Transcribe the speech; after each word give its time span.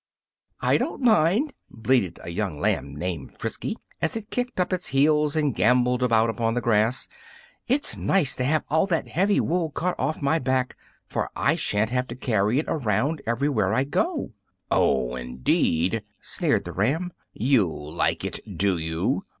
"I 0.61 0.79
don't 0.79 1.03
mind," 1.03 1.53
bleated 1.69 2.19
a 2.23 2.29
young 2.31 2.59
lamb 2.59 2.95
named 2.95 3.35
Frisky, 3.37 3.77
as 4.01 4.15
it 4.15 4.31
kicked 4.31 4.59
up 4.59 4.73
its 4.73 4.87
heels 4.87 5.35
and 5.35 5.53
gambolled 5.53 6.01
about 6.01 6.27
upon 6.27 6.55
the 6.55 6.59
grass; 6.59 7.07
"it's 7.67 7.95
nice 7.97 8.35
to 8.37 8.43
have 8.43 8.63
all 8.67 8.87
that 8.87 9.09
heavy 9.09 9.39
wool 9.39 9.69
cut 9.69 9.93
off 9.99 10.19
my 10.19 10.39
back, 10.39 10.75
for 11.05 11.29
I 11.35 11.55
sha'n't 11.55 11.91
have 11.91 12.07
to 12.07 12.15
carry 12.15 12.57
it 12.57 12.65
around 12.67 13.21
wherever 13.27 13.75
I 13.75 13.83
go." 13.83 14.31
"Oh, 14.71 15.15
indeed!" 15.15 16.01
sneered 16.19 16.65
the 16.65 16.71
ram, 16.73 17.13
"you 17.31 17.71
like 17.71 18.25
it, 18.25 18.39
do 18.57 18.79
you? 18.79 19.25